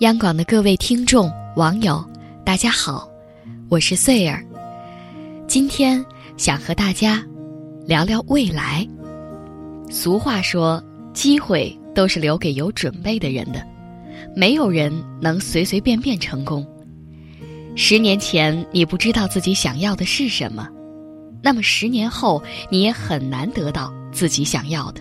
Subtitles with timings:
[0.00, 2.04] 央广的各位听众、网友，
[2.44, 3.08] 大家好，
[3.70, 4.44] 我是穗儿。
[5.48, 6.04] 今天
[6.36, 7.24] 想和大家
[7.86, 8.86] 聊聊未来。
[9.88, 10.84] 俗话说，
[11.14, 13.66] 机会都是留给有准备的人的，
[14.36, 16.66] 没有人能随随便便成功。
[17.74, 20.68] 十年前你不知道自己想要的是什么，
[21.42, 25.00] 那么十年后你也很难得到自己想要的。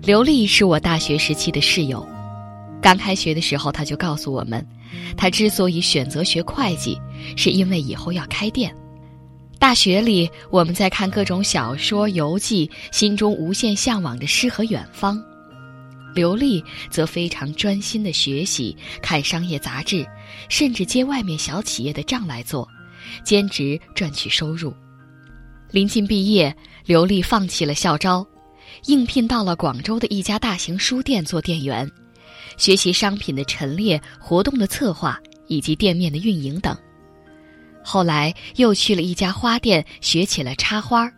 [0.00, 2.08] 刘丽是我大学时期的室友。
[2.80, 4.64] 刚开学的时候，他就告诉我们，
[5.16, 6.98] 他之所以选择学会计，
[7.36, 8.74] 是因为以后要开店。
[9.58, 15.20] 大学里，我们在看各种小说、游记，心中无限向往着诗和远方。
[16.14, 20.06] 刘丽则非常专心的学习，看商业杂志，
[20.48, 22.66] 甚至接外面小企业的账来做，
[23.24, 24.72] 兼职赚取收入。
[25.72, 26.56] 临近毕业，
[26.86, 28.24] 刘丽放弃了校招，
[28.86, 31.90] 应聘到了广州的一家大型书店做店员。
[32.56, 36.76] 学习商品的陈列、活动的策划以及店面的运营等。
[37.82, 41.10] 后来又去了一家花店学起了插花，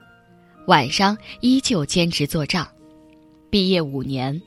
[0.66, 2.66] 晚上依旧兼职做账。
[3.50, 4.40] 毕业五年，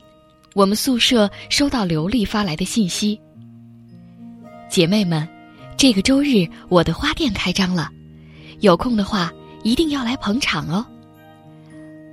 [0.53, 3.19] 我们宿舍收到刘丽发来的信息
[4.69, 5.27] ：“姐妹们，
[5.75, 7.89] 这个周日我的花店开张了，
[8.61, 10.85] 有空的话一定要来捧场哦。”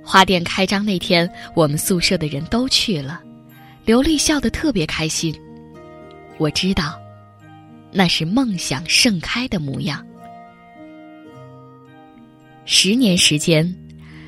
[0.03, 3.21] 花店开张那天，我们宿舍的人都去了。
[3.83, 5.35] 刘丽笑得特别开心，
[6.37, 6.99] 我知道，
[7.91, 10.05] 那是梦想盛开的模样。
[12.65, 13.75] 十年时间，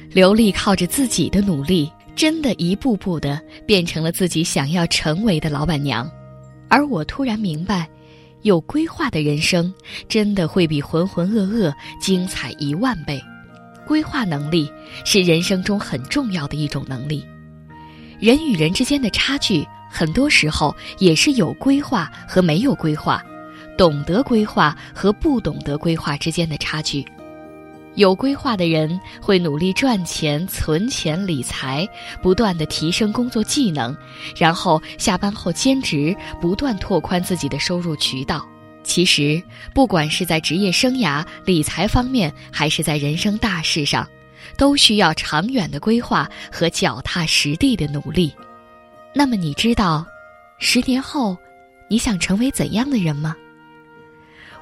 [0.09, 6.09] 刘丽靠着自己的努力，真的一步步的变成了自己想要成为的老板娘。
[6.67, 7.87] 而我突然明白，
[8.41, 9.71] 有规划的人生
[10.09, 13.21] 真的会比浑浑噩噩精彩一万倍。
[13.85, 14.67] 规划能力
[15.05, 17.23] 是人生中很重要的一种能力。
[18.23, 23.21] 人与人之间的差距，很多时候也是有规划和没有规划，
[23.77, 27.05] 懂得规划和不懂得规划之间的差距。
[27.95, 31.85] 有规划的人会努力赚钱、存钱、理财，
[32.21, 33.93] 不断的提升工作技能，
[34.37, 38.47] 然后下班后兼职，不断拓宽自己的收入渠道。
[38.83, 39.43] 其实，
[39.75, 44.07] 不管是在职业生涯、理财方面，还是在人生大事上。
[44.57, 48.33] 都需要长远的规划和脚踏实地的努力。
[49.13, 50.05] 那么，你知道，
[50.57, 51.37] 十年后，
[51.87, 53.35] 你想成为怎样的人吗？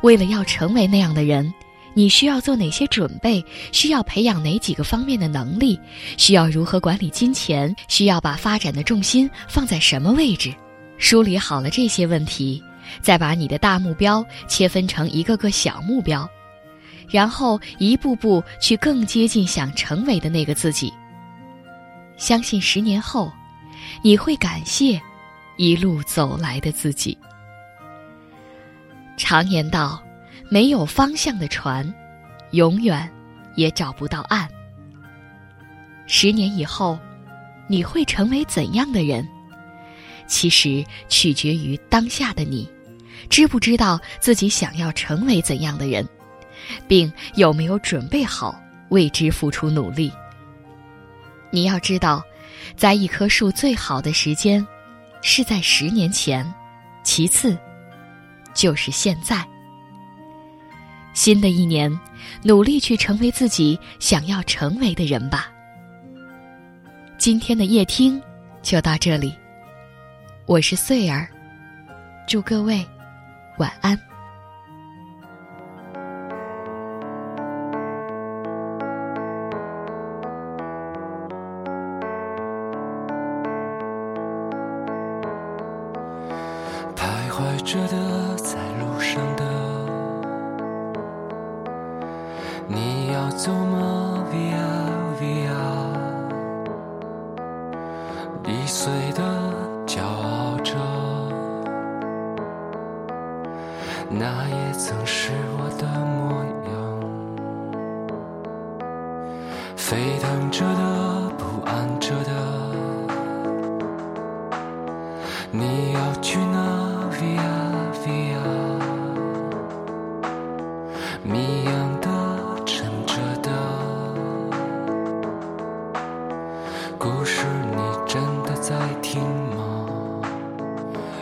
[0.02, 1.54] 为了要成为那样的人，
[1.94, 3.44] 你需要做哪些准备？
[3.72, 5.80] 需要培养哪几个方面的能力？
[6.18, 7.74] 需要如何管理金钱？
[7.88, 10.54] 需要把发展的重心放在什么位置？
[10.98, 12.64] 梳理好了这些问题，
[13.02, 16.30] 再把你的大目标切分成一个个小目标。
[17.12, 20.92] 然后一步步去更接近想成为的那个自己。
[22.18, 23.32] 相信十年后，
[24.04, 25.00] 你会感谢
[25.58, 27.18] 一路走来的自己。
[29.18, 30.02] 常言道，
[30.50, 31.94] 没有方向的船，
[32.52, 33.12] 永远
[33.56, 34.48] 也找不到岸。
[36.08, 36.98] 十年以后，
[37.68, 39.28] 你会成为怎样的人？
[40.28, 42.70] 其实取决于当下的你，
[43.30, 46.08] 知不知道自己想要成为怎样的人？
[46.88, 50.12] 并有没有准备好为之付出努力？
[51.50, 52.24] 你要知道，
[52.76, 54.66] 栽一棵树最好的时间
[55.22, 56.46] 是在十年前，
[57.04, 57.58] 其次
[58.54, 59.46] 就是现在。
[61.14, 61.92] 新的一年，
[62.42, 65.52] 努力去成为自己想要成为的人吧。
[67.18, 68.22] 今天的夜听
[68.62, 69.36] 就到这里，
[70.46, 71.28] 我是穗儿，
[72.28, 72.86] 祝各位
[73.58, 74.00] 晚安。
[87.72, 88.21] 着的，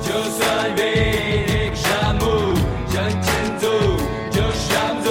[0.00, 2.54] 就算被那个沙漠。
[2.88, 3.68] 向前走，
[4.30, 5.10] 就上走，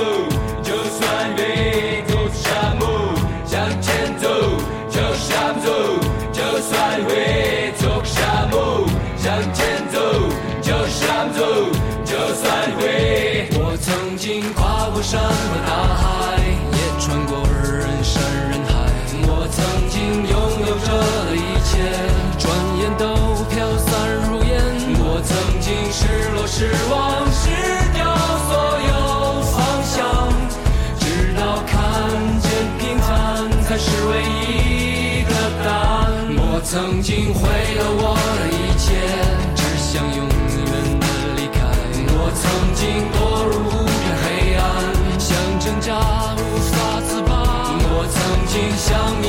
[0.63, 3.13] 就算被走沙漠。
[3.45, 4.27] 向前走，
[4.89, 5.71] 就上走，
[6.31, 8.85] 就算会走沙漠。
[9.17, 9.99] 向前走，
[10.61, 11.43] 就上走，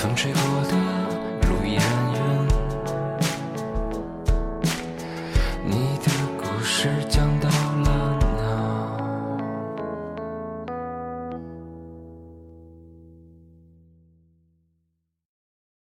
[0.00, 0.76] 风吹过的
[1.46, 1.78] 路远远，
[5.62, 7.29] 你的故事讲。